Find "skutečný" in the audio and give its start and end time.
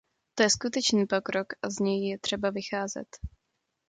0.49-1.05